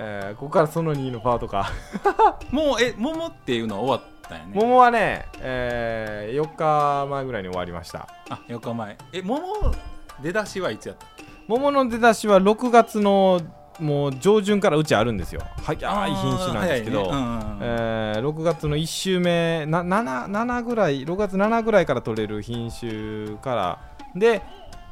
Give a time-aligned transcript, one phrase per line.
[0.00, 1.70] えーここからその2のパートか。
[2.52, 4.52] もうえ桃っていうのは終わったんやね。
[4.54, 8.06] 桃はね、え4日前ぐらいに終わりました。
[8.30, 8.96] あ4日前。
[9.12, 9.42] え桃
[10.22, 11.06] 出だしはいつやった
[11.48, 13.40] 桃の出だしは6月の
[13.80, 15.40] もう上旬からうちあるんですよ。
[15.64, 15.76] 早
[16.06, 17.08] い品種なんですけど、ね。
[17.10, 23.78] うんえー6月の1週目な 7, 7ぐらい6月7ぐらいから取れる品種から
[24.14, 24.42] で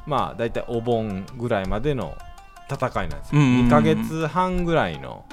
[0.05, 2.13] まあ大体お盆ぐらいまでの
[2.69, 5.25] 戦いなんですよ、うんうんうん2ヶ月半ぐらいの。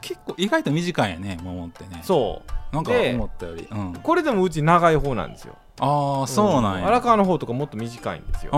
[0.00, 2.00] 結構意外と短いよね桃ってね。
[2.02, 2.42] そ
[2.72, 2.74] う。
[2.74, 5.56] なんかで思ったより、うん、これでもうち長い方なんですよ。
[5.78, 8.52] ああそうなんや、荒川の方とかもっと短いんですよ。
[8.54, 8.56] あ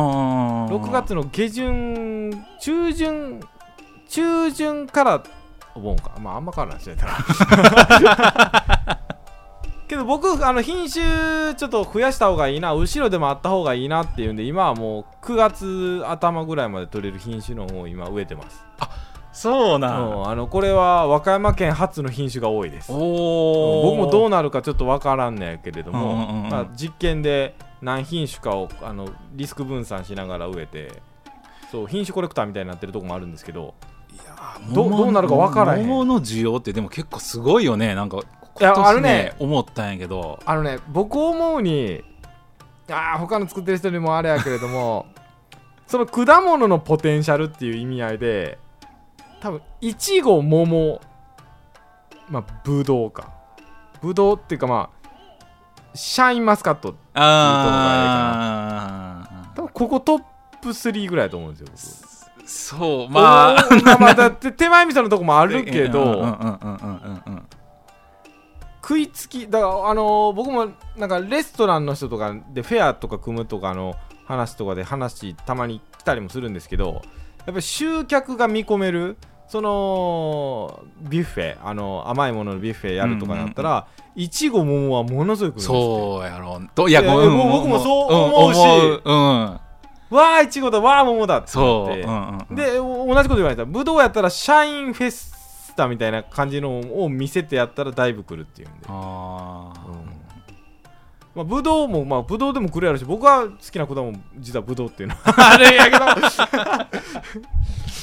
[0.70, 0.76] ー。
[0.76, 3.40] 6月の下旬中旬
[4.08, 5.22] 中旬から
[5.74, 6.12] お盆か。
[6.20, 7.02] まああんま変わらないですね
[9.94, 18.64] けど僕あの品種ちょっと増やした方がいいな後ろでもあった方がいいなっていうんで今はもう9月頭ぐらいまで取れる品種の方を今植えてます、
[19.32, 22.92] そうな、うんん、あのこれは和歌山県初の品種が多いです。
[22.92, 30.90] おお僕もどうななるかちょっとわからんねやけれども、うんうんうんまあ、実験で何品種かをあのリスク分散しながら植えて
[31.70, 33.74] そう品種コレクターみたいになってるとこもあるんですけど
[34.72, 35.86] どどうなるか分からへん。
[35.86, 37.94] 桃の需要ってでも結構すごいよね。
[37.94, 38.26] なんかいや
[38.60, 39.34] 今年ねね。
[39.38, 40.38] 思ったんやけど。
[40.44, 42.02] あのね僕思うに
[42.88, 45.06] あー他の作ってる人にもあれやけれども
[45.86, 48.58] その果物のポテンシャルっていう意味合いで
[49.40, 51.00] 多分いちご桃
[52.28, 53.28] まあぶどうか。
[54.00, 55.08] ぶどうっていうかまあ
[55.94, 57.24] シャインマスカットあ
[59.30, 60.22] あ多分ここトッ
[60.60, 62.14] プ3ぐらいだと思うんですよ僕。
[62.46, 63.68] そうまあ。
[63.84, 66.20] まあまあだって手前味噌のとこもあるけど、
[68.86, 70.68] 食いつきだからあのー僕も
[70.98, 73.94] なんかレストランの人とかでフェアとか組むとかの
[74.26, 77.02] 話とかで話たまに来たりもするんですけどやっ
[77.46, 79.16] ぱり集客が見込める
[79.48, 87.30] そのビュッフェあの甘いもののビュッフェやるとかだったらいちご桃はものすごくそうやろといやいや僕
[87.66, 89.02] もそう思うしう。
[89.04, 89.60] うん。
[90.10, 92.02] わーいちごだわー桃だってそう、なって。
[92.02, 92.54] うんうんうん。
[92.54, 93.64] でお同じこと言われた。
[93.64, 95.34] ぶどうやったらシャインフェス
[95.76, 98.86] タみたいな感じのを見せてやったらだいぶ来るっていうんで。
[98.88, 99.88] あー。
[99.88, 99.94] うん。
[101.34, 105.16] まあ、ぶどうも、まあ、ぶどうでも来るやろし、僕は好きな果物、実はぶどうっていうの。
[105.16, 106.04] は あるんやけど、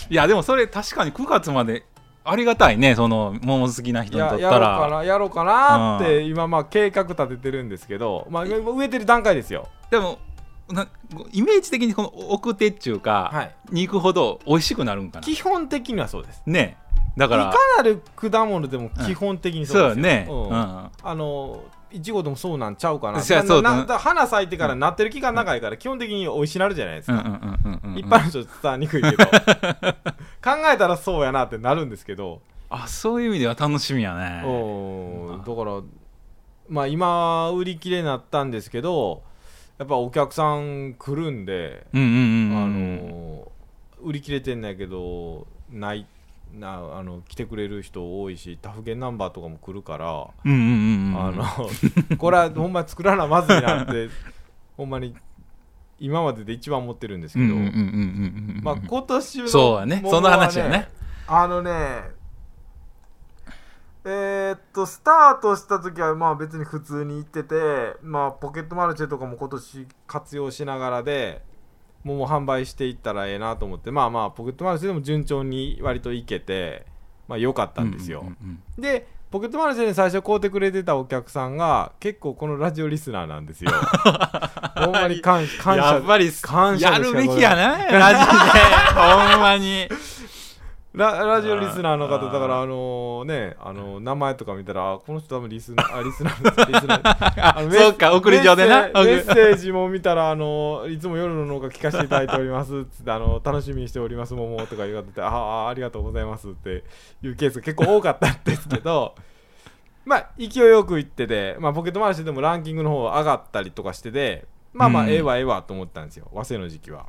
[0.09, 1.85] いやでもそれ確かに9月まで
[2.25, 9.69] ありがたいねその桃好きな人にとやったやろうからな、やろうかなって、う今、まあ、計画立ててるんですけど、まあ、今植えてる段階ですよ。
[9.89, 10.19] でも
[10.69, 10.87] な
[11.31, 13.55] イメージ的にこの奥手っていうか、はい。
[13.71, 15.23] に行くほど美味しくなるんかな。
[15.23, 16.43] 基本的にはそうです。
[16.45, 16.77] ね
[17.17, 20.01] だかいからなる果物でも基本的にそうですよ。
[20.01, 20.49] だね、うん。
[20.49, 20.53] うん。
[20.53, 23.21] あの、いちごでもそうなんちゃうかな。
[23.99, 27.57] 花咲いてからなってる期間長いから、基本的に美味しなるじゃないですか。
[27.95, 29.17] 一般の人伝わりにくいけど。
[30.43, 32.41] 考えたらそうやなってなるんですけど。
[32.69, 34.43] あそういう意味では楽しみやね。
[34.45, 35.43] うん。
[35.45, 35.81] だから
[36.69, 39.23] まあ今売り切れになったんですけど
[39.77, 41.85] やっぱお客さん来るんで、
[44.01, 46.07] 売り切れてんだけどない
[46.53, 51.45] なあの来てくれる人多いしタフゲンナンバーとかも来るから、うんうんうんうんあの
[52.17, 54.09] これはほんまに作らなまずいなって
[54.77, 55.15] ほんまに
[55.99, 57.53] 今までで一番思ってるんですけど、
[58.63, 60.89] まあ今年のそうやねその話やね
[61.27, 61.71] あのね
[64.03, 71.43] えーっとスタートした時はまあ別に普通に行っててまあポケットマルチェとかも今年活用しながらで
[72.03, 76.85] 桃販売していったらええなと思ってまあまあポケットマルチェでも順調に割といけて
[77.27, 83.71] まあ良かったんですよ、うんうんでポケットマルチェに最初買うてくれてたお客さんが結構このラジオリスナーなんですよ。
[84.75, 88.25] ほんまに感うん感謝やっぱり感謝やるべきやなラジで。
[88.93, 89.87] ほんまに
[90.93, 97.71] ララジオリスナーの方だからあのねあの名前とか見たらあこの人多分リスナー あリスナーリスナー。
[97.71, 98.87] そうか送り状でな。
[98.87, 106.83] メッセージも見たらあの いつも夜の農家聞かせていただいておりますつってあの楽しみにしておりますももとか言われててああありがとうございますって
[107.21, 109.15] いうケースが結構多かったんですけど
[110.03, 115.09] まあ勢いよくいってて、まあ、ポケットマルシェでもランキングの方上がったりとかしててまあまあうん。
[115.09, 117.05] ええわええわと思ったんですよ和製の時期は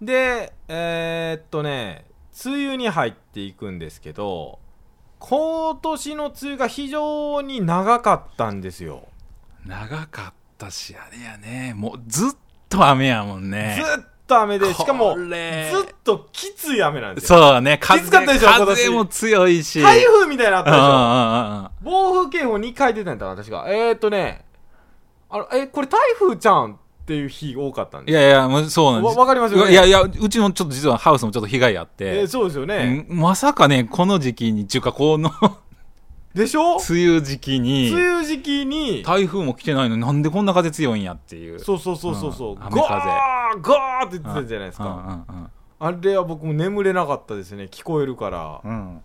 [0.00, 2.04] でえーっとね
[2.44, 4.58] 梅雨に入っていくんですけど
[5.20, 9.08] 今年の梅雨が非常に長かったんですよ、
[9.64, 11.72] 長かったしあれやね。
[11.74, 12.30] もうずっ
[12.68, 13.82] と雨やもんね。
[13.82, 15.26] ずっと雨でしかもずっ
[16.02, 17.38] ときつい雨なんですよ。
[17.38, 17.78] そうね。
[17.80, 18.66] 風きつかったでしょ今年。
[18.66, 19.80] 風も強いし。
[19.80, 21.90] 台風みたいなのあったでしょ。
[21.90, 23.64] 暴風警報2回出たんだ確か。
[23.68, 24.44] えーっとね
[25.30, 29.14] あのえこれ台風ちゃんっっていう日多かったんでいやいやもうそうなんです。
[29.16, 29.72] わわかりますよね。
[29.72, 35.30] いやいやうちのちょっと実はハウスもちょっと被害あって、えーそうですよね、うんまさかねこの時期にっていうかこの
[36.34, 36.78] でしょ？
[36.88, 39.02] 梅雨時期に梅雨時期に。
[39.04, 41.60] 台風も来てないのになんでこんな風強いんやっていう。
[41.60, 45.46] そうそうそうそうそう、うん雨ゴ風ーゴーって言ってたじゃないですうんか、うん
[45.80, 47.64] あれは僕も眠れなかったですね。
[47.70, 49.00] 聞こえるから、うんうん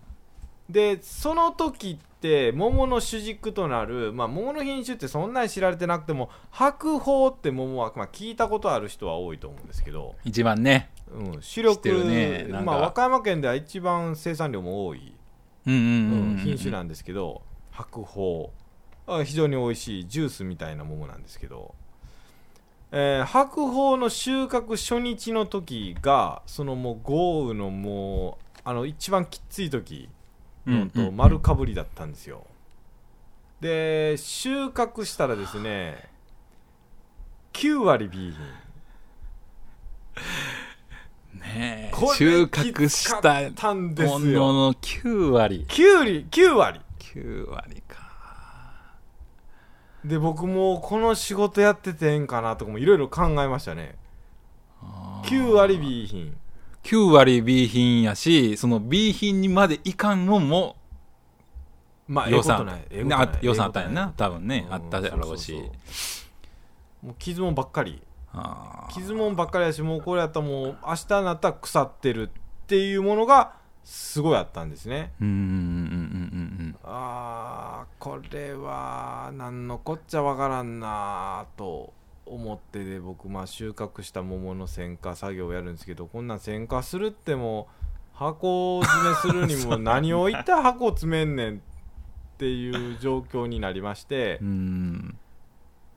[0.70, 10.90] でその時って桃の主軸となる、まあ、桃の品種ってそんなに知られてなくても白鳳って桃は、まあ、聞いたことある人は多いと思うんですけど、一番ね。
[11.12, 15.12] うん、主力ねまあ、和歌山県では一番生産量も多い、
[15.64, 17.42] 品種なんですけど
[17.72, 18.50] 白鳳。
[19.08, 21.74] あ非常に美味しいジュースみたいな桃なんですけど、
[22.92, 30.08] えー白鳳の収穫初日の時がそのもう豪雨のもうあの一番きつい時
[30.66, 32.46] のと丸かぶりだったんですよ、
[33.60, 36.08] で収穫したらですね
[37.52, 38.60] 9割 B 品
[41.40, 41.96] ねえ。
[42.14, 43.08] 収穫し
[43.58, 45.64] たんですものよの9割。
[45.68, 46.80] 9割9割。
[46.98, 48.00] 9割か。
[50.04, 53.96] で僕もこの仕事やっててええんかなとかもいろいろ考えましたね。
[55.24, 56.36] 9割 B 品
[56.82, 60.76] 9割 B 品やしその B 品にまでいかんもんも
[62.08, 62.66] まあ予算
[63.40, 64.12] 予算あったんやな。
[64.16, 65.54] 多分ねうんあったやろうし。
[67.02, 68.02] もう傷もんばっかり。
[68.92, 73.54] 傷もんばっかりやしもうこれやったらもう明日になったら腐ってるっていうものが
[73.84, 75.12] すごいあったんですね。
[75.20, 81.92] うんうんうんうんうんあーこれは何のこっちゃわからんなーと
[82.30, 87.66] 思ってで僕まあ収穫した桃の選果作業をやるんですけどこんなん選果するっても
[88.12, 91.58] 箱詰めするにも何を言ったら箱詰めんねんっ
[92.38, 94.40] ていう状況になりまして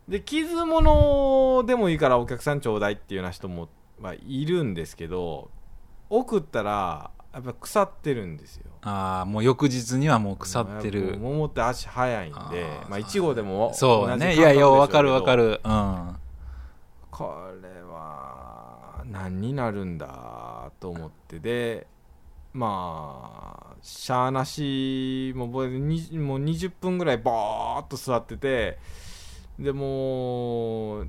[0.08, 3.70] で傷物でもいいからお客さんちょうだいっていうような人も、
[4.00, 5.52] まあ、いるんですけど
[6.10, 8.66] 送ったらやっぱ腐ってるんですよ。
[8.84, 14.36] ああもう翌日にはもう腐ってもるう桃って足早いんでまあいちごでもそうね。
[14.36, 16.14] いやいやわかるわ感覚でしょうけどかる。
[16.16, 16.23] うん
[17.14, 21.86] これは何になるんだと思ってで
[22.54, 28.80] まあしゃあなしもうもう20分ぐらいボーっと座ってて
[29.60, 31.08] でもう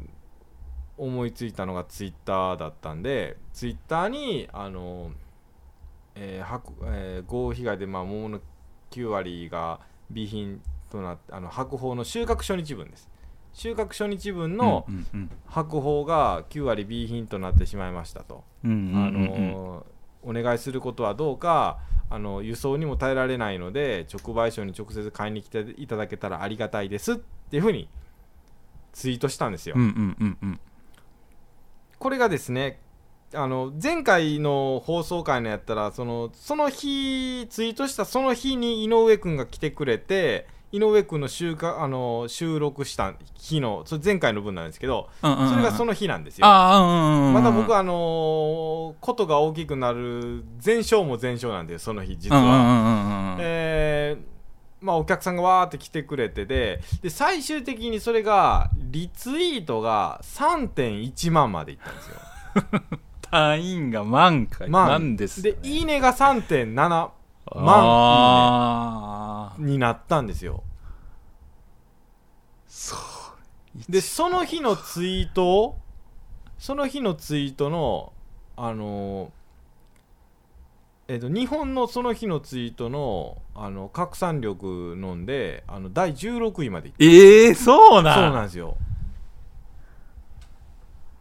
[0.99, 5.11] 思いついたのがツイッターだったんでツイッターにあの、
[6.17, 8.41] えー白えー豪雨被害でまあ桃の
[8.91, 9.81] 9割が
[10.11, 10.61] B 品
[10.91, 13.09] となってあの白鳳の収穫初日分です。
[13.55, 14.85] 収穫初日分の、
[15.47, 19.87] 白鳳が9割 B 品となってしまいましたと、あうんの
[20.23, 21.79] お願いすることはどうか
[22.11, 27.89] あの輸送にも耐えられないので直売所に直接買いに来ていただけたらありがたいですっていうふうに
[28.93, 29.77] ツイートしたんですよ、
[31.99, 32.81] これがですね
[33.35, 45.51] あの前回の放送回のやったらそのその日ツイートしたその日に井上君が来てくれて井上君の収穫あの収録した日のそれ前回の分なんですけどうんうんうん。
[45.51, 54.25] それがその日なんですよ、まだ僕はあのーことが大きくなる前哨も前哨なんでその日実は、うんうんうんうんうんえー
[54.85, 62.17] まあお客さんがわーって来てくれてでで最終的にそれがリツイートが3.1万までいったんですよ。
[63.31, 64.89] 単位が万か万。
[64.89, 65.53] 万ですね。
[65.53, 67.11] でいいねが3.7万
[67.57, 70.63] ああになったんですよ
[72.85, 73.93] そう。
[73.93, 75.79] でその日のツイートを
[76.59, 78.13] その日のツイートの
[78.57, 79.31] あのー
[81.07, 87.05] えっと日本のその日のツイートのあの拡散力のんであの第16位までいった。
[87.05, 88.15] ええそうなん？
[88.15, 88.77] そうなんですよ。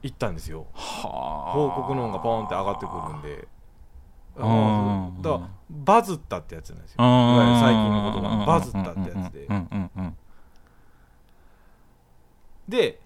[0.04, 0.68] 行ったんですよ。
[0.74, 1.52] はあ。
[1.54, 3.48] 報告の音がポンって上がってくるんで。
[4.36, 6.98] うんだからバズったってやつなんですよ。
[6.98, 10.18] 最近の言葉のバズったってやつでうんうんうん
[12.74, 13.00] で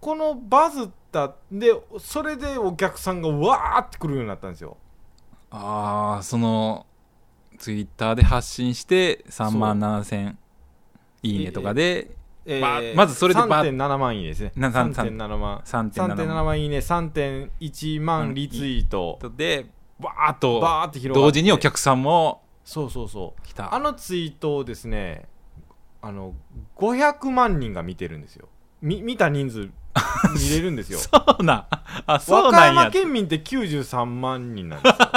[0.00, 4.78] このバズったでそれでお客さんがわーって来るようになったんですよ。
[5.50, 6.86] ああその
[7.58, 10.34] ツイッターで発信して3万7000
[11.22, 12.16] いいねとかで
[12.46, 14.30] えままずそれでば3.7万いいね。
[14.30, 15.62] ですねなさん3.7万。
[15.66, 16.78] 3.7 3.7万いいね。
[16.78, 19.18] 3.1万リツイート。
[19.36, 19.66] で
[20.00, 21.28] バーッとバーって広がって。
[21.28, 23.42] 同時にお客さんもそうそうそう。
[23.42, 23.74] 来た。
[23.74, 25.28] あのツイートをですね
[26.00, 26.34] あの
[26.76, 28.48] 500万人が見てるんですよ
[28.84, 29.70] み見た人数
[30.34, 30.98] 見れるんですよ。
[30.98, 31.08] そ
[31.40, 31.66] うなん。
[32.06, 32.82] あそう和歌なんや。
[32.82, 35.08] 山県民って93万人なんですよ。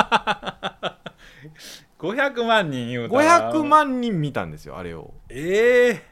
[1.99, 3.51] 500万人言うたら。
[3.51, 5.13] 500万人見たんですよあれを。
[5.29, 6.03] ええ。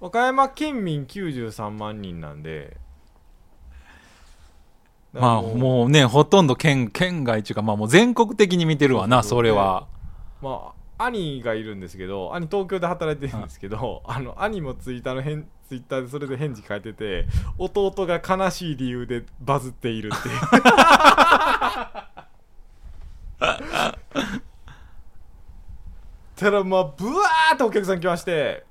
[0.00, 2.78] 和歌山県民93万人なんで。
[5.12, 9.86] まあもうねほとんど県県外っていうかまあもう全国的に見てるわなそうそうそれは。
[10.40, 17.26] まあ兄がいるんですけど兄東京で働いてるんですけどあの兄もツイッターの返ツイッターでそれで返事書いてて
[17.58, 20.38] 弟が悲しい理由でバズっているっていう。
[26.36, 28.64] たらまあブワーってお客さん来まして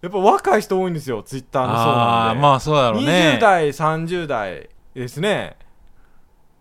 [0.00, 2.40] やっぱ若い人多いんですよツイッターのそうあなんで。
[2.40, 3.36] あまあそうだろうね。
[3.38, 5.56] 20代30代ですね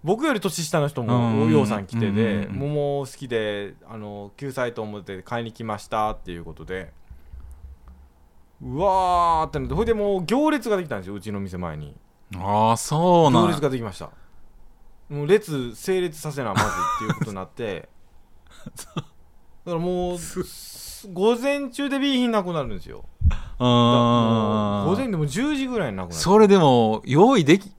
[0.04, 1.08] 僕より年下の人うん。
[1.08, 6.92] もようさん来てうんで桃好きであの9歳と思って買いに来ましたっていうことで。
[8.62, 11.96] うわーってなってほいでもう行列ができたんですようちの店前に。
[12.38, 14.10] ああそうな行ん列ができました。
[15.10, 16.70] もう列整列させなまずっ
[17.00, 17.90] ていうことになって。
[18.96, 19.08] だか
[19.66, 20.18] らもう
[21.14, 23.06] 午前中で B 品なくなるんですよ。
[23.60, 26.22] うもう午ん前でも10時ぐらいになくなる。
[26.22, 27.72] それでも用意でき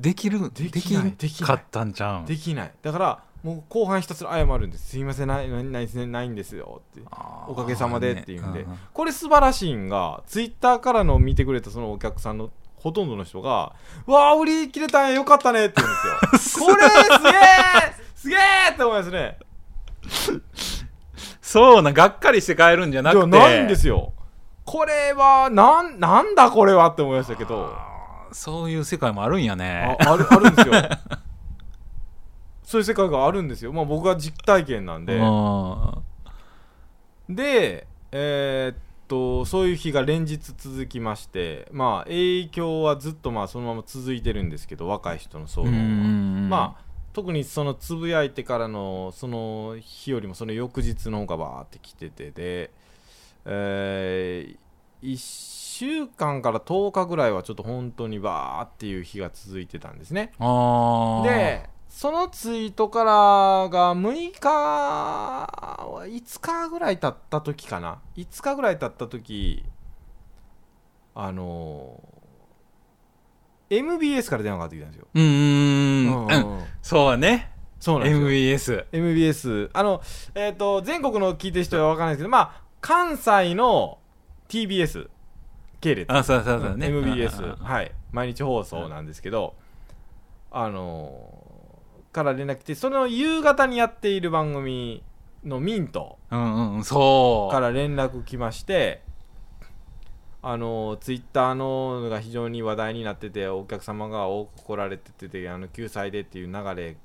[0.00, 2.26] できるできないできないかったんちゃうん？
[2.26, 2.72] できない。
[2.82, 4.90] だからもう後半ひたすら謝るんです。
[4.90, 5.28] すいません。
[5.28, 7.06] ないないないんですよって。
[7.48, 8.78] おかげさまでっていうんで、ねうん。
[8.92, 13.72] これ素晴らしいんがツイッターからの見てくれたそのお客さんのほとんどの人が
[14.06, 16.66] 「わあ売り切れたんやよかったね」って言うんですよ。
[16.70, 16.88] これす
[17.22, 17.32] げえ
[18.14, 18.38] すげえ
[18.72, 19.38] って思いますね。
[21.40, 23.26] そうながっかりして帰るんじゃなくて。
[23.26, 24.12] ないんですよ。
[24.64, 27.72] これはなんなんだこれはって思いましたけど
[28.32, 29.96] そういう世界もあるんやね。
[30.00, 30.74] ああるあるんですよ。
[32.62, 33.72] そういう世界があるんですよ。
[33.72, 35.24] まあ僕は実体験なんで、う
[37.30, 37.34] ん。
[37.34, 38.76] でえーっ
[39.08, 45.70] とそういう日が連日続きましてまあ影響はずっとまあそのまま続いてるんですけど若い人の騒動うは。
[45.70, 52.70] んまあ特にそのつぶやいてからのその日よりもその翌日の方がバーって来ててで、
[53.46, 54.54] え
[55.02, 55.16] 1
[55.78, 60.32] 週間から10日ぐらいはちょっと本当にバーっていう日が続いてたんですね。
[60.38, 63.12] でそのツイートから
[63.68, 65.46] が6日
[66.06, 68.00] 5日ぐらい経った時かな。
[68.16, 69.66] 5日ぐらい経った時
[71.14, 72.02] あの
[73.68, 77.52] MBS から電話がかかってきたんですよ、うんうんそうだね。
[77.80, 78.78] そうなんですよ。
[78.78, 80.00] MBS MBS あの
[80.34, 83.98] えっ、と全国の聞いてる人は分からないですけどまあ関西の
[84.48, 85.10] TBS
[85.80, 86.88] 系列あそうそうそうね。
[86.88, 89.54] MBS はい毎日放送なんですけど
[90.50, 95.02] あのーから連絡来てその夕方にやっている番組
[95.44, 97.52] のミントうんうんそう。
[97.52, 99.02] から連絡来まして
[100.42, 106.96] あのツイッターのが非常に話題になっててお客様が多く来られててあの9歳でっていう流れ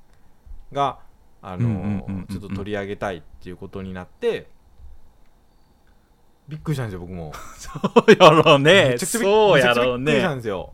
[0.72, 0.98] が
[1.42, 4.46] あのちょっと取り上げたいっていうことになって
[6.52, 7.32] びっくりしたんですよ僕も。
[7.56, 7.70] そ
[8.06, 8.68] うやろうね。
[8.68, 10.72] そうやろうめちゃくちゃびっくりしたんねですよ。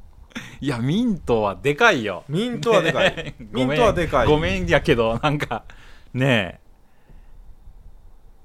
[0.60, 2.24] いやミントはでかいよ。
[2.28, 3.36] ミントはでかい、ね。
[3.38, 4.26] ミントはでかい。
[4.26, 5.62] ごめんやけどなんか
[6.12, 6.58] ね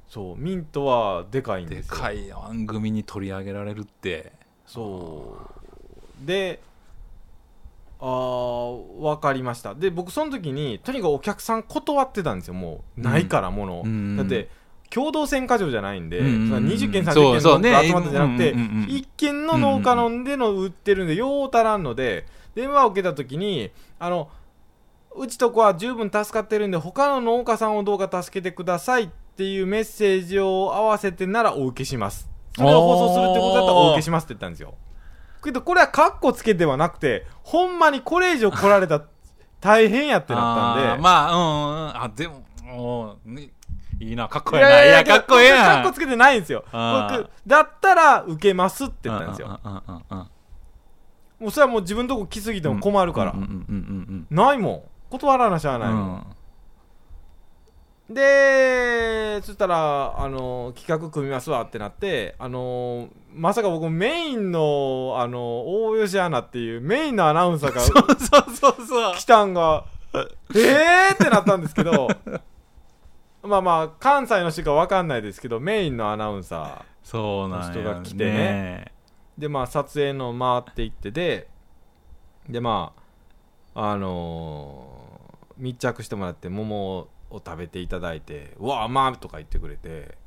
[0.07, 1.95] そうミントはでかいんでですよ。
[1.95, 4.31] かい番組に取り上げられるって。
[4.67, 5.35] そ
[6.23, 6.27] う。
[6.27, 6.61] で
[7.99, 9.73] あー分かりました。
[9.73, 13.01] で僕その時にとにかくお客さん断ってたんですよもう。
[13.01, 14.17] ないからもの、うん。
[14.17, 14.49] だって
[14.93, 17.71] 共同選果場じゃないんで、うんうんうんその20件30件そうそうね。
[17.71, 24.29] の集まったじゃなくて、うんうんうん1軒の農家のでの売ってるんでよう足らんので電話を受けた時にあの
[25.15, 32.29] うちとこは十分助かってるんで他の農家さんをどうか助けてくださいっていうメッセージを合わせてならお受けします。
[32.55, 34.75] それを放送するってことだったらお受けしますって言ったんですよ。
[35.43, 39.05] けどこれはカッコつけてはなくてほんまにこれ以上来られたら
[39.59, 41.01] 大変やってなったんで。
[41.01, 42.03] まあうんうん。
[42.03, 43.49] あでももうね
[44.09, 45.81] いいなかっこいいいないやかっこええカやん。
[45.81, 46.63] ッコつけてないんですよ。
[46.65, 49.47] 僕だったら受けますって言ったんですよ。
[51.39, 53.33] もうそれはもう自分のとこ来すぎても困るから、
[54.29, 54.81] ないもん。
[55.09, 56.25] 断らなしゃあないもん、
[58.09, 58.13] ん。
[58.13, 65.39] でそしたらあの企画組みますわってなってあのまさか僕メインのあの
[65.87, 69.15] 大吉アナっていうメインのアナウンサーが そうそうそうそう。
[69.15, 72.07] 来たんがえーってなったんですけど
[73.43, 81.47] まあまあ関西の人か分かんないですけどメインのアナウンサそうなんや人が来てねーでまあ撮影の回っていってで
[82.49, 82.93] でま
[83.75, 85.03] ああのー
[85.57, 90.17] 密着してもらって桃を食べていただいて「うわ甘い!」とか言ってくれて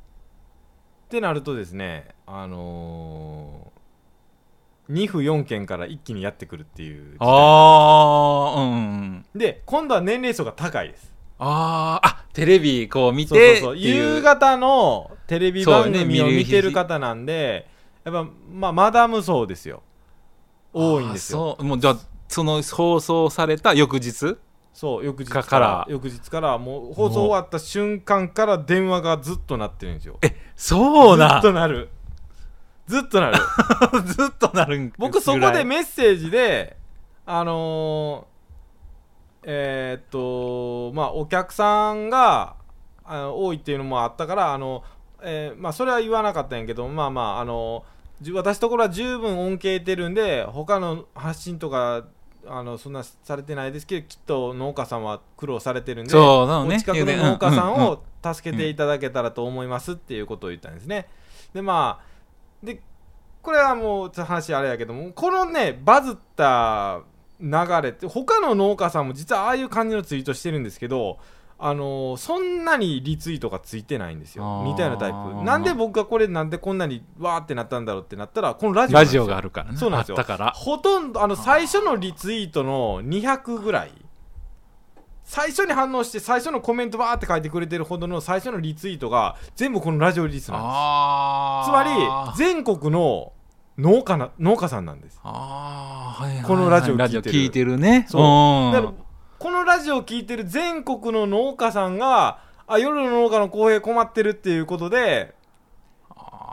[1.05, 9.25] ってなるとですねあのー、2府4県から一気にやってくるっていうああうんうん。
[9.35, 13.77] で今度は年齢層が高いですあーあテレビこう見そうそうそう。
[13.77, 17.67] 夕方のテレビ番組を見てる方なんで
[18.03, 19.83] やっぱまあマダム層ですよ。
[20.73, 21.57] 多いんですよ。
[21.59, 21.63] そう。
[21.63, 24.37] もうじゃあその放送された翌日？
[24.73, 25.85] そう翌日かから。
[25.89, 30.19] 翌日からもう放送終わった瞬間から電話がずっと鳴ってるんですよ。
[30.55, 31.89] そうなずっと鳴る。
[32.87, 33.37] ずっと鳴る。
[34.05, 36.77] ずっとなるん僕そこでメッセージで
[37.25, 38.36] あのー
[39.49, 42.55] えーっとまあお客さんが
[43.05, 44.83] あの多いっていうのもあったからあの、
[45.23, 47.85] えーまあそれは言わなかったんやけどまあまああの
[48.21, 52.05] じ私ところは十分恩恵得てるんで他の発信とか
[52.45, 56.75] あのそんなされてないですけどきっと農家さんは苦労されてるんでそうなのね。
[56.75, 61.07] お近くの農家さんを助けていただけたらと思いますっていうことを言ったんですね。
[61.53, 62.81] でまあで
[63.41, 67.01] これはもう話あれやけどもこのねバズった
[67.39, 67.51] 流
[67.81, 71.19] れって他の農家さんも実はああいう感じのツイートしてるんですけど
[71.59, 74.63] あのーそんなにリツイートがついてないんですよ。
[74.65, 75.43] 似たようなタイプ。
[75.43, 79.77] なんで僕がこれなんでこんなにわーってなったんだろうってなったらこのラジオラジオがあるからね。
[79.77, 80.17] そうなんですよ。
[80.17, 80.51] から。
[80.51, 83.91] ほとんどあの最初のリツイートの200ぐらい。
[85.23, 93.33] 最初に反応して最初のコメントバーって書いてくれてるほどの最初のリツイートが全部このラジオリスナーなんですあつまり全国の
[93.77, 95.19] 農家な農家さんなんです。
[95.23, 96.45] あーはいはいはい。
[96.45, 96.97] このラジオ聞いてる。
[96.97, 98.05] ラジオ聞いてるね。
[98.09, 98.21] そう。
[98.21, 98.71] うん。
[98.71, 98.93] だから
[99.39, 105.35] このラジオを聞いてる全国の農家さんがあ夜の農家の公平困ってるっていうことで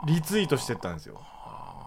[0.05, 1.19] リツイートしてったんですよ。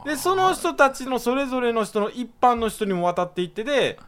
[0.05, 3.99] でその人たちのそれぞれの人の一般の人にも渡っていってで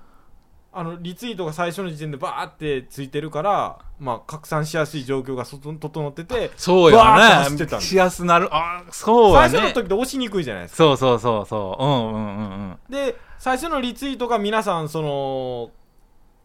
[0.72, 7.80] あのリツイートが最初の時点でバーってついてるから、まあ、拡散しやすい状況がそと整っててそうやね。
[7.80, 8.48] しやすなる。
[8.52, 9.48] あそうやね。
[9.48, 10.76] 最初の時って押しにくいじゃないですか。
[10.76, 11.84] そうそうそうそう。
[11.84, 15.70] うんうんうんうんで最初のリツイートが皆さんその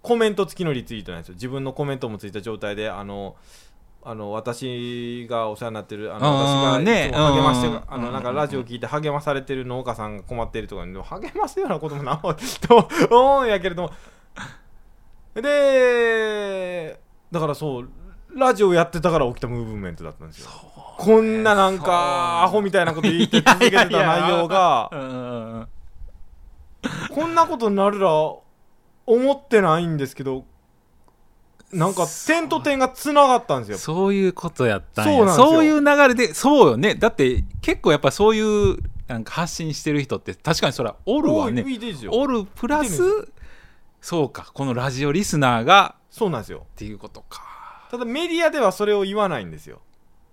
[0.02, 1.34] コメント付きのリツイートなんですよ。
[1.36, 3.36] 自分のコメントもついた状態であの
[4.04, 7.12] あの私がお世話になってるあのうん私がね。
[7.14, 12.18] 励まして、うんあのなんかうんラジオ聞いて励まされてる農家さんが困っているとかに励ますようなこともな
[12.68, 13.92] と思うんやけれども
[15.42, 17.00] で
[17.32, 17.90] だからそう
[18.34, 20.50] ラジオやってたから起きたムーブメントだったんですよ。
[20.98, 24.90] こんななんかアホみたいなこと言って続けてた内容が
[27.10, 28.44] こんなことになるら思
[29.34, 30.46] ってないんですけど
[31.72, 33.78] なんか点と点がつながったんですよ。
[33.78, 35.34] そういうことやったんや。
[35.34, 36.96] そういう流れでそうよね。
[36.96, 38.40] だって結構やっぱそうい
[38.72, 41.66] うなんか発信してる人って確かにそれはおるわね。
[42.12, 43.28] おるプラス
[44.06, 46.68] そうかこのラジオリスナーがそうなんですよ。
[46.74, 47.88] っていうことか。
[47.90, 49.82] ただメディアではそれを言わないんですよ。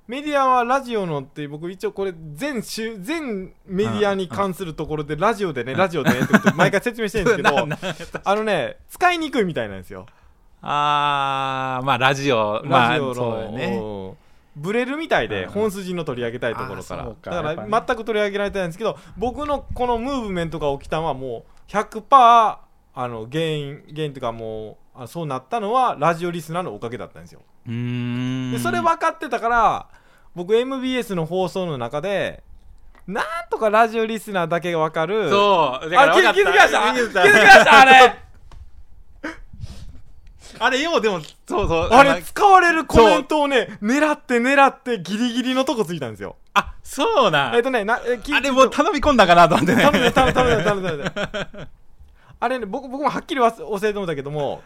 [0.07, 7.67] メディアはラジオのって僕一応これ全週全メディアに関するところでラジオでねラジオでねってこと 毎回説明してるんですけど
[8.25, 10.05] あのね使いにくいみたいなんですよ。
[10.61, 14.17] あーまあラジオラジオの、ねうん
[14.55, 15.51] ブレるみたいでうん。
[15.51, 17.05] 本筋の取り上げたいところから。
[17.07, 22.59] だから全く取り上げられてないんですけど僕のこのムーブメントが起きたのはもう100%
[22.95, 27.41] あの原因原因というかもうあそうなったのはラジオリスナーのおかげだったんですよ。
[27.67, 28.53] うーん。
[28.53, 29.87] でそれ分かってたから
[30.35, 32.43] 僕 MBS の放送の中で
[33.07, 35.91] なんとかラジオリスナーだけが分かるそう。
[35.91, 36.35] だあ気分かった。
[36.35, 36.93] 気づきました？
[36.93, 37.81] 気づきました？
[37.81, 38.15] あれ。
[40.59, 41.89] あれようでもそうそう。
[41.91, 46.37] あのれ使われるコメントをね狙って狙ってギリギリのとこついたんですよ。
[46.55, 49.83] あそうなえっとねなえあれもう頼み込んだかなと思ってね。
[49.83, 51.69] 頼むね頼む頼むね頼む頼む頼む
[52.43, 54.63] あれね僕僕もはっきり忘教えてもらったけども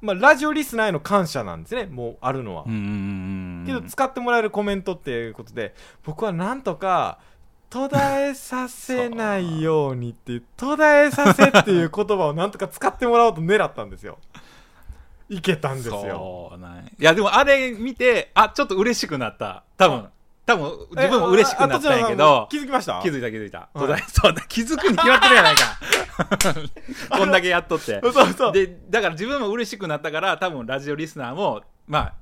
[0.00, 1.86] まあラジオリスナーへの感謝なんですね。
[1.86, 2.62] もうあるのは。
[3.66, 7.18] けど使ってもらえるコメントっていうことで僕はなんとか
[7.70, 14.18] 途絶えさせないようにっていう途絶えさせっていう言葉をなんとか使ってもらおうと狙ったんですよ。
[15.28, 16.50] いけたんですよ。
[16.52, 16.82] そうなんや。
[16.82, 19.64] いやでもあれ見てあちょっと嬉しくなった。
[19.76, 20.08] 多分
[20.46, 22.46] 多分自分も嬉しくなったんやけど。
[22.50, 23.00] 気づきました？
[23.02, 23.96] 気づいた気づいた、 そうだ
[24.48, 25.78] 気づくに決まってるやないか。
[27.18, 28.00] こんだけやっとって。
[28.00, 28.52] そうそう。
[28.52, 32.14] でだから自分も嬉しくなったから多分ラジオリスナーもまあ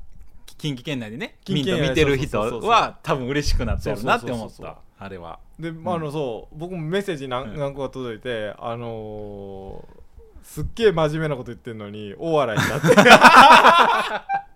[0.59, 4.77] 近畿圏内でねミント見てる人は多分嬉しくなったやろなって思った。
[4.99, 5.39] あれは。
[5.59, 7.59] で、あのそう僕もメッセージ何,、うん。
[7.59, 10.05] 何個か届いてあのー
[10.45, 12.89] すっげえ真面目なこと言ってんのに大笑いになって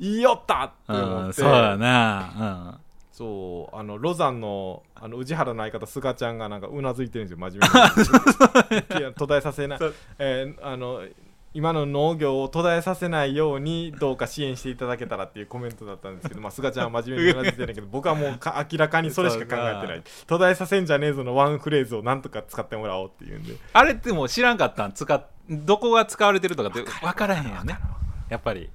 [0.00, 1.26] 言いよったって思って。
[1.26, 2.78] うんそうやな。
[3.12, 7.60] そうあのロザンのあの宇治原の相方すがちゃんがなんかうなずいてるんですよ真面
[9.00, 9.14] 目に。
[9.14, 9.78] 途絶えさせない。
[10.18, 11.02] えーあの
[11.56, 20.02] 今の農業を途絶えさせないようにどうか支援していただけたらっていうコメントだったんですけど、まあ、すがちゃんは真面目にうなずいてるんだけど僕はもうか明らかにそれしか考えてない。
[20.26, 23.54] 途絶えさせんじゃねえぞのワンフレーズをなんとか使ってもらおうっていうんで。
[23.72, 24.92] あれってもう知らんかったん？
[24.94, 27.78] 使っどこが使われてるとかって分からへんよね
[28.30, 28.68] やっぱり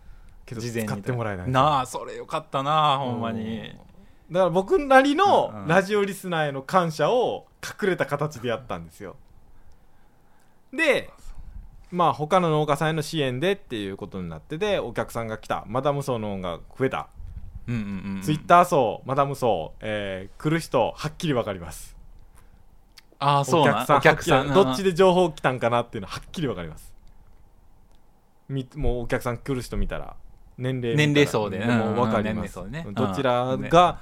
[0.50, 3.78] けど事前に使ってもらえないなあそれよかったなほんまに。
[4.32, 9.16] だから僕なりのラジオリスナーへの感謝を隠れた形でやったんですよ。
[10.74, 11.10] で
[11.92, 15.66] まあ他の農家さんへの支援でっていうことになっててお客さんが来た。
[15.68, 17.10] マダム層のが増えた、
[17.68, 18.22] うんうんうんうん。
[18.24, 21.96] ツイッター層マダム層、えー来る人はっきり分かります。
[23.20, 26.94] ああそうなんおお客さんどっちで情報来たんかなっていうのははっきり分かります。
[28.48, 30.16] みもうお客さん来る人見たら
[30.60, 31.60] 年齢年齢層で。
[31.65, 32.86] もう分かりうんます、ね。
[32.93, 34.00] どちらが、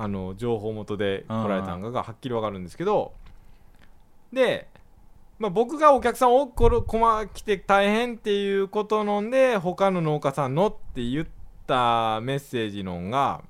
[0.00, 3.12] あの情報元で来られたんかがはっきり分かるんですけど
[4.32, 4.66] で、
[5.38, 11.26] まあ、僕がお客さんをこれ困来て大変っていうことのんで他の農家さんのって言っ
[11.66, 13.42] たメッセージのんが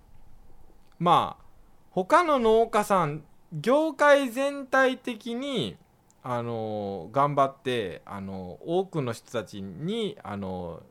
[0.99, 1.45] まあ
[1.93, 5.77] 他の農家さん業界全体的に
[6.25, 10.83] あの頑張ってあの多くの人たちにあの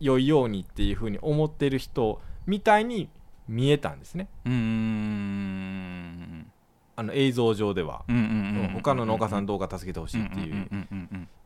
[0.00, 3.08] 良いようにっていうふうに思ってる人みたいに
[3.48, 4.28] 見えたんですね。
[4.44, 6.50] うーん。
[6.96, 8.72] あの映像上では、うんうんうんうん。
[8.74, 10.68] 他の農家さんどうか助けてほしいっていう、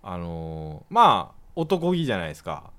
[0.03, 2.71] あのまあ男気じゃないですか。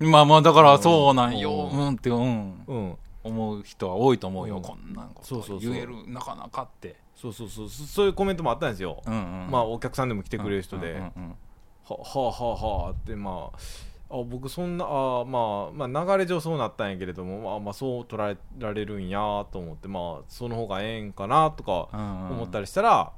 [0.00, 1.70] うんまあまあだからそうなんよ。
[1.72, 2.62] ううんってうん。
[2.66, 2.96] うん。
[3.24, 4.56] 思う人は多いと思うよ。
[4.56, 4.62] うん。
[4.62, 5.70] こんなんこそうそうそう。
[5.70, 6.96] と言えるなかなかって。
[7.14, 7.68] そうそうそう。
[7.68, 11.36] そそういうコメントもあったんですよ、うんうんまあお客さんでも来てくれる人で、うんうんうん。
[11.84, 13.58] ははあはあはあってまあ
[14.08, 23.12] あ僕そんなあまあまあ流れ上そうなったんやけれどもまあまあそう捉えられるんやと思ってまあその方がええんかなとかうん思ったりしたら、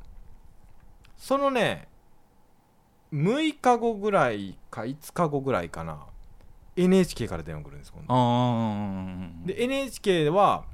[1.16, 1.88] そのね
[3.12, 6.07] 6日後ぐらいか5日後ぐらいかな
[6.77, 8.14] NHK から電話来るんです今度。
[8.14, 10.64] あーで NHK は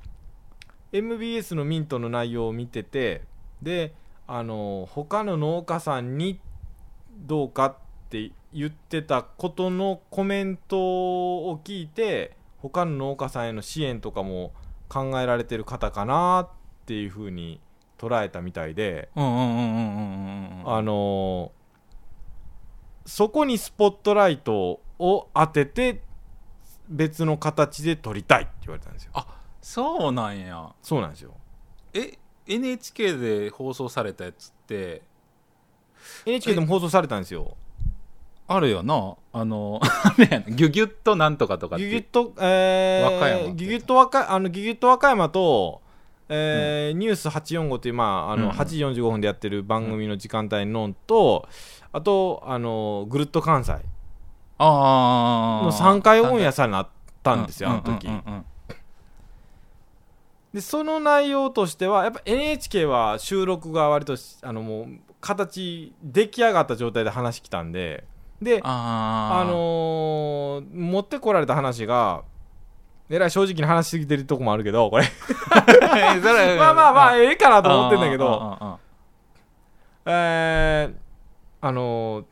[0.93, 3.23] MBS のミントの内容を見てて
[3.63, 3.95] で
[4.27, 6.41] あの他の農家さんに
[7.17, 7.77] どうかっ
[8.11, 14.53] て言ってたことのコメントを聞いて他の農家さんへの支援とかも
[14.89, 16.49] 考えられてる方かなっ
[16.87, 17.61] ていうふうに
[17.99, 21.53] 捉えたみたいで、うんうんうんうんうんうんうんあの
[23.05, 26.01] そこにスポットライトを当てて
[26.89, 29.13] 別の形で撮りたいって言われたんですよ。
[29.61, 30.73] そうなんや。
[30.83, 31.35] そうなんですよ。
[31.93, 35.03] え NHK で放送されたやつって
[36.27, 37.57] NHK でも放送されたんですよ
[38.47, 39.17] あるよな。
[39.33, 40.47] あの あれやな。
[40.47, 45.81] ギュギュッとなんとかとかギュギュッと、えー、和歌山ギュギュッと和歌あのギュギュッと和歌山と、
[46.29, 48.51] えーニュース845という、まあ、あのうん。
[48.51, 51.49] 8時45分でやってる番組の時間帯のと、
[51.93, 53.73] あとあのぐるっと関西。
[53.73, 53.79] あ
[54.59, 56.89] あの3回オンエアされなっ
[57.23, 58.45] たんですよ、あの時、うんうんうんうん。
[60.55, 64.87] でその内容としてはやっぱ NHK は収録が割としあのもう
[65.21, 68.05] 形出来上がった状態で話来たんで
[68.45, 72.23] であのー持ってこられた話が
[73.11, 75.05] えらい正直に話しすぎてるとこもあるけどこれ。
[76.59, 78.79] まあまあまあええかなと思ってんだけど。
[80.07, 80.95] えー
[81.61, 82.25] あのー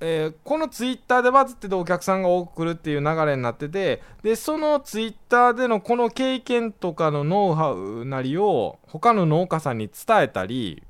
[0.00, 10.84] えーこのツイッターでバズっててお客さんが多く来るっていう流れになっててでそのツイッターでのこの経験とかのノウハウなりを他の農家さんに伝えたり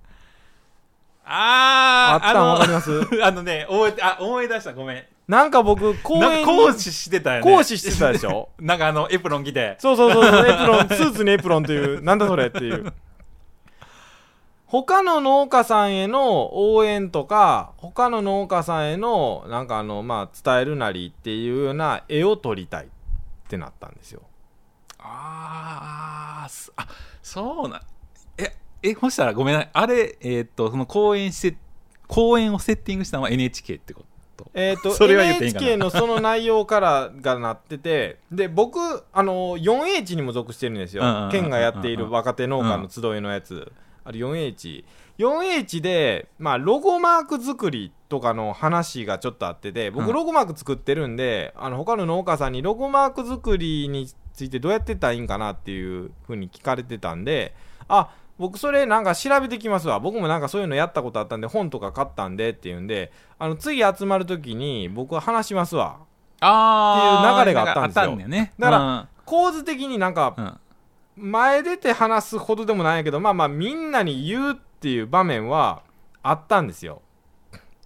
[1.30, 2.90] ああーったんわかりあます？
[2.90, 5.04] の あのね覚えてあ思い出したごめん。
[5.28, 7.50] なんか僕講なん演にか講師してたよね。
[7.56, 8.48] 講師してたでしょ？
[8.58, 9.76] なんかあのエプロン着て。
[9.78, 12.92] そうそうそうそう、エプロン、スーツにエプロンという、 なんだそれっていう。
[14.66, 22.88] 他の農家さんへの応援とか、他の農家さんへの、なんかあの、まあ、伝えるなりっていうような絵を撮りたいっ
[23.48, 24.22] てなったんですよ。
[24.98, 26.84] ああ
[27.22, 27.80] そうなん
[28.82, 31.58] ええほしたらごめんなさいあれえーっとその公演して
[32.06, 34.02] 公演をセッティングしたのは NHK ってこ
[34.38, 34.50] と？
[34.54, 38.78] えっ、と、 NHK のその内容からがなってて、で、僕、
[39.12, 41.30] あの、4H にも属してるんですようんうんうんうん。
[41.30, 43.70] 県がやっている若手農家の集いのやつ。
[44.04, 44.84] あれ 4H。
[45.18, 57.54] 4H で、まあ、ロゴマーク作りとかの話がちょっとあってて、僕、うんロゴマーク作ってるんで、あの、他の農家さんにロゴマーク作りについてどうやってったらいいんかなっていうふうに聞かれてたんで、
[57.88, 60.00] あ、僕それなんか調べてきますわ。
[60.00, 65.98] 僕もなんかそういうのやったことあったんで、本とか買ったんでっていうんで、あの、次集まるときに僕は話しますわ。
[66.40, 70.58] あっていう流れがあったんですよだよねだから構図的になんか
[71.16, 75.82] 前出て話すほどでもないけど、まあまあみんなに言うっていう場面は
[76.22, 77.02] あったんですよ。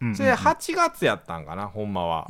[0.02, 2.26] うんそれ8月やったんかな、ほんまは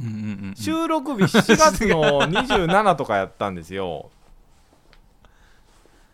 [0.55, 4.11] 収録日7月の27とかやったんですよ。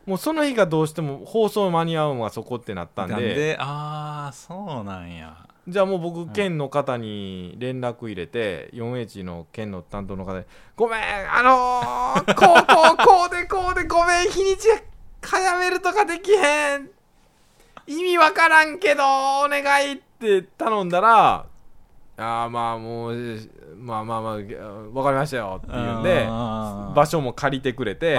[0.08, 5.36] もうその日がどうしても放送間に合うのがそこってなったんなんで、でああそうなんや。
[5.68, 14.68] じゃあもう僕ん県の方に連絡入れて 4H の県の担当の方に「ごめんあのー、こうこうこうでこうでごめん日にち
[15.20, 16.88] 早めるとかできへん。
[17.86, 21.44] 意味わからんけどお願い」って頼んだら
[22.18, 23.38] 「ああまあもう
[23.76, 24.32] まあまあまあ
[24.92, 28.14] わかりましたよ」って言うんで場場所も借りてくれて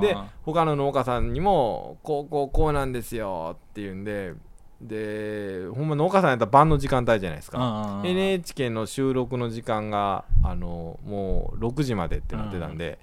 [0.00, 4.32] で他の農家さんにも「こうこうこうなんですよ」って言うんで
[4.80, 8.02] でほんま農家さんやったら晩の時間帯じゃないですか。
[8.04, 12.98] NHK の収録の時間があのもう6時までってなってたんで、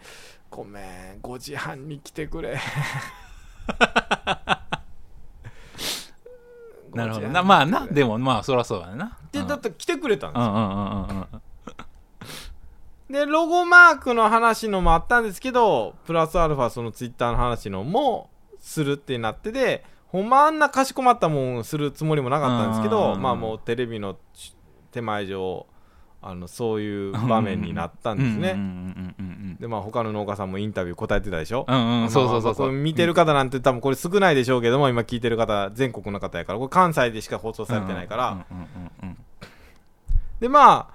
[0.51, 0.83] ごめん
[1.23, 2.59] 5時半に来てくれ。
[6.93, 7.27] なるほ5時半に来てくれ。
[7.27, 7.29] ど。
[7.29, 11.41] なまあなでもまあそりゃそうだねなでだって来てくれたんですよ、
[13.09, 24.17] でロゴマークの話のもあったんですけどプラスアルファそのツイッターの話のもするってなってでほんまあんなかしこまったもんするつもりもなかったんですけどまあもうテレビの
[24.91, 25.65] 手前上
[26.23, 28.55] あのそういう場面になったんですね、
[29.59, 32.71] でまあ他の農家さんもインタビュー答えてたでしょ、うんうんうんそうそうそうそう。
[32.71, 38.45] 見てる方なんて多分これ少ないでしょうけども今聞いてる方全国の方やからこれ関西でしか放送されてないから、
[40.39, 40.93] でま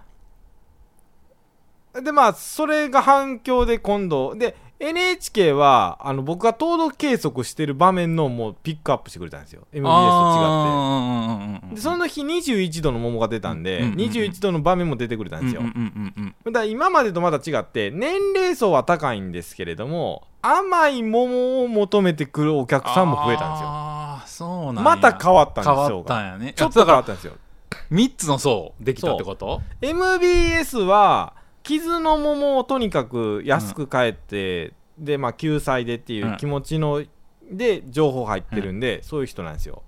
[1.94, 9.66] あでまあそれが反響で今度で NHK はあの僕が登録計測してる場面のもうピックアップしてくれたんですよ。
[9.72, 11.74] MBS と違って。
[11.76, 23.68] でその日21度の桃が出たんで、うんうんうん21度の場面も出てくれたんですよ、だから今までとまた違って年齢層は高いんですけれども甘い桃を求めてくるお客さんも増えたんですよ。
[23.68, 24.82] ああそうなんや。
[24.82, 26.52] また変わったんですよ変わったんやね。
[26.54, 27.32] ちょっと変わったんですよ。
[27.32, 31.34] ら3つの層できたってこと？MBS は
[31.66, 37.02] 傷の桃をとにかく安く買えて、でまあ救済でっていう気持ちの、
[37.50, 39.82] で情報入ってるんで、そういう人なんですよ。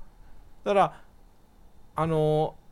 [0.64, 1.00] だから
[1.96, 2.68] あのー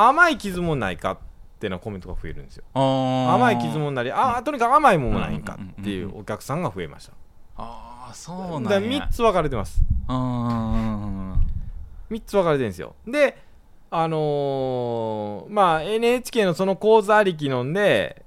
[0.00, 1.18] 甘い傷もないかっ
[1.58, 2.64] ていうのはコメントが増えるんですよ。
[2.74, 7.12] 甘甘い傷もなりあとにかく甘いもんもないんかっていうお客さんが増えました。
[7.56, 8.88] ああそうなんや。
[8.88, 9.82] 3つ分かれてます。
[10.08, 11.40] うんうんうん
[12.10, 12.94] 3つ分かれてるんですよ。
[13.06, 13.42] で
[13.90, 18.24] あのーまあ NHK のその講座ありきのんで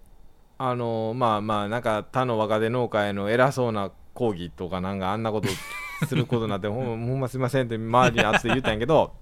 [0.63, 5.47] あのーまあまあなんか他の若手農家への偉そうな抗議とかなんかあんなこと
[6.07, 9.13] することになって ほんほんますいませんって周りに熱って言ったんやけど。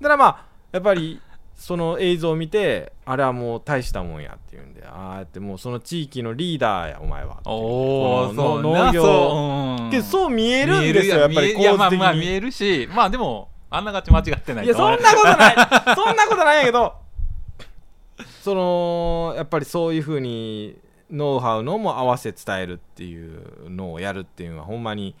[0.00, 1.20] だからまあやっぱり
[1.56, 7.38] その映像を見てあれはもう大したもんやっていうんでああやってもうその地域のリーダーやお前は。
[7.44, 9.02] おおこそう農業。
[9.02, 9.96] そう。
[9.98, 11.98] うそう見えるんですよやっぱり見えるいやまあ構図的に。
[11.98, 15.54] まあ見えるしまあでもあんながち間違ってないいやそんなことない。
[15.94, 16.94] そんなことないんやけど
[18.40, 20.76] そのやっぱりそういうふうに
[21.10, 25.14] ノウハウのも合わせ伝えるっていうのをやるっていうのはほんまに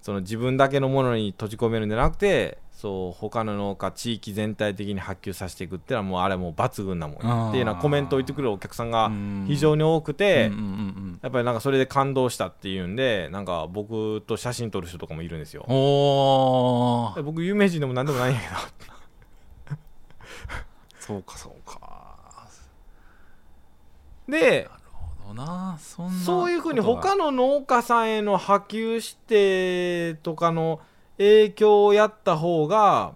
[0.00, 9.10] その自分だけのものに閉じ込めるんじゃなくてそう他の農家地域全体的に波及させていくっていうのはもうあれもう抜群なもんやっていうようなコメントを言ってくれるお客さんが
[9.46, 10.50] 非常に多くて、
[11.22, 15.64] やっぱりなんかそれで感動したっていうんでなんか僕と写真撮る人とかもいるんですよ。
[17.22, 18.46] 僕有名人でも何でもないんやけ
[19.70, 19.78] ど。
[21.00, 21.53] そうかそうか
[24.28, 24.68] で
[25.26, 25.78] そんな
[26.24, 30.80] そういうふうに他の農家さんへの波及してとかの
[31.18, 33.14] 影響をやった方が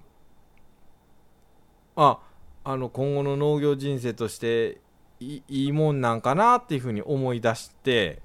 [1.97, 2.19] あ
[2.65, 4.81] あの今後の農業人生として
[5.21, 8.23] いいいもんなんかなっていうふうに思い出して、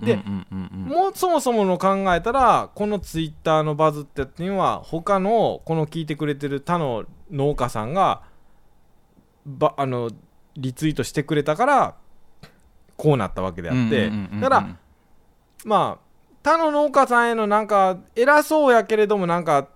[0.00, 0.16] で
[0.70, 8.22] もうそもそもの考えたらこのツイッターのバズってっていうのは他のこの聞いてくれてる他の農家さんが
[9.44, 10.10] ばあの
[10.56, 11.96] リツイートしてくれたから
[12.96, 14.76] こうなったわけであって、だから
[15.64, 16.06] まあ
[16.42, 19.68] 他の農家さんへのなんか偉そうやけれどもなんか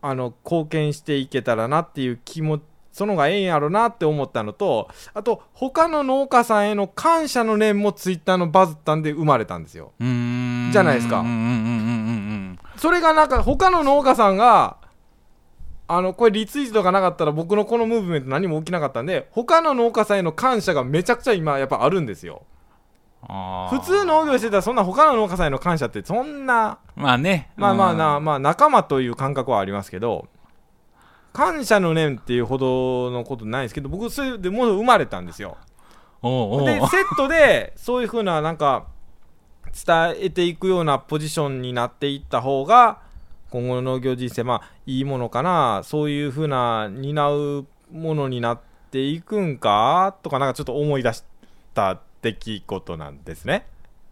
[0.00, 9.92] あの貢献していけたらなっていう気もそのがええんやろなって思ったのとあと他の農家さんへの感謝の念もツイッターのバズったんで生まれたんですよ。
[9.98, 11.22] じゃないですか。
[12.78, 14.78] それがなんか他の農家さんが
[15.88, 22.42] あのこれリツイートがなかったら僕のこのムーブメント何も起きなかったんで他の農家さんへの感謝がめちゃくちゃ今やっぱあるんですよ
[23.70, 27.50] 普通農業してたらそんな他の農家さんへの感謝ってそんなまあね。
[27.56, 27.98] まあまあうん。
[27.98, 30.28] な、まあ仲間という感覚はありますけど、
[31.32, 35.58] 感謝の念っていうほどのことないですけど、僕、それでもう生まれたんですよ。
[36.22, 38.86] で、セットで、そういうふうな、なんか、
[39.86, 43.00] 伝えていくようなポジションになっていった方が、
[43.50, 48.60] 今後の農業人生、まあ、いいものかな、そういうふうな、担うものになっ
[48.90, 51.22] ていくんか、とか、なんかちょっと思い出し
[51.74, 53.66] た出来事なんですね。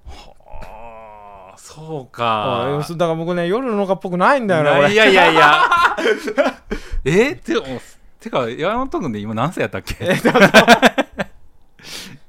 [0.07, 4.93] あーそうあかだから僕ね、夜の農家っぽくないんだよね、俺。
[4.93, 5.65] いやいやいや。
[7.05, 7.81] えでも
[8.21, 9.97] てか山本君で今何歳やったっけ？
[10.01, 10.31] えっと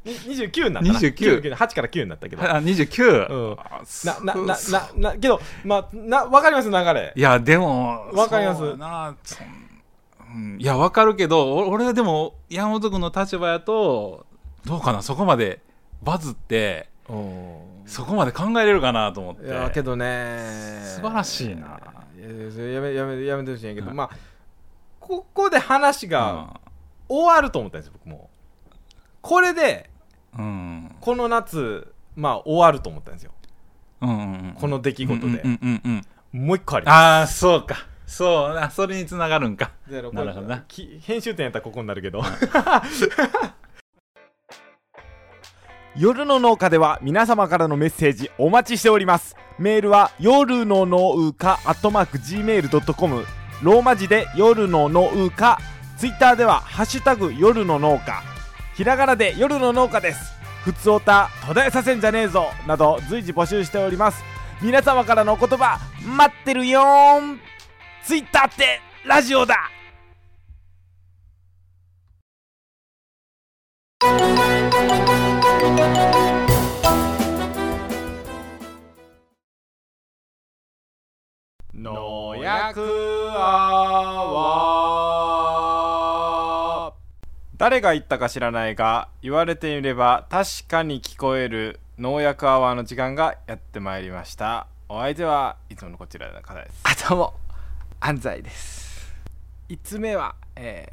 [0.05, 0.99] に29になったな。
[0.99, 2.43] 29 9 8から9になったけど。
[2.43, 3.57] あ29、うん。
[3.59, 7.13] あなななななけどまあな分かります流れ。
[7.15, 8.77] いやでもわかります。
[8.77, 9.47] なそん
[10.35, 14.25] うん、いやわかるけどお俺はでも山本君の立場やと
[14.65, 15.01] どうかな？
[15.01, 15.61] そこまで
[16.03, 16.89] バズって
[17.85, 19.47] そこまで考えれるかなと思って。
[19.47, 20.39] いやけどね。
[20.83, 21.79] 素晴らしいな。
[22.17, 22.21] い
[22.73, 24.09] やめやめやめてほしいんやけど、はいまあ
[24.99, 26.59] ここで話が
[27.07, 28.29] 終わると思ったんですよ僕も。
[29.21, 29.89] これで
[30.35, 30.45] うん。
[30.45, 33.31] うんこの夏まあ終わると思ったんですよ。
[34.01, 36.01] うんうんうんこの出来事で、うんうんうん
[36.33, 37.87] うんもう一個ありまああそうか。
[38.07, 39.71] そうあそれにつながるんか。
[39.87, 40.63] なるほどな。
[40.67, 42.21] き編集点やったらここになるけど
[45.97, 49.37] 夜の農家では皆様からのメッセージお待ちしております。
[49.57, 53.25] メールは夜の農家アットマーク Gmail.com
[53.63, 55.57] ローマ字で夜の農家。
[55.97, 58.21] ツイッターではハッシュタグ夜の農家。
[58.75, 60.33] ひらがなで夜の農家です。
[60.65, 64.21] ふつおた途絶えさせんじゃねえぞなど随時募集しております。
[64.61, 67.39] 皆様からのお言葉待ってるよーん。
[68.03, 69.71] ツイッターってラジオだ。
[81.73, 82.81] 農薬
[83.31, 83.33] ア
[84.31, 86.93] ワー
[87.57, 94.67] 誰が言ったか知らないが言われてみれば確かに聞こえる農薬アワーの時間がやってまいりました。
[94.87, 96.81] お相手はいつものこちらの方です。
[96.83, 97.33] あどうも。
[97.99, 99.11] 安西です。
[99.69, 100.87] 5つ目は、え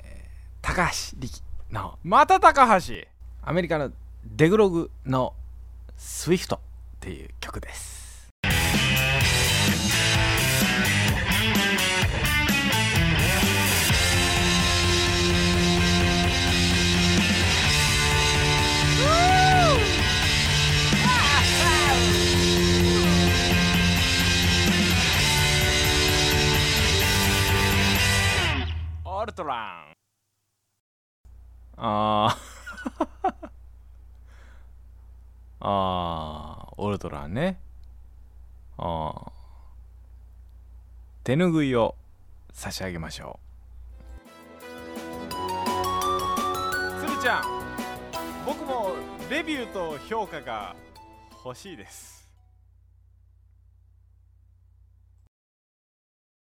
[0.62, 1.98] ー、高橋力の。
[2.02, 2.94] また高橋。
[3.42, 3.92] アメリカの
[4.24, 5.34] デグログの
[5.98, 6.60] 「SWIFT」っ
[7.00, 8.28] ていう曲です。
[29.04, 29.92] オルトラン。
[31.76, 33.41] あー
[35.64, 37.60] あーオルトラね。
[38.76, 39.30] あー。
[41.22, 41.94] 手ぬぐいを
[42.52, 45.30] 差し上げましょう。
[46.98, 47.44] つるちゃん
[48.44, 48.90] 僕も
[49.30, 50.74] レビューと評価が
[51.44, 52.21] 欲しいです。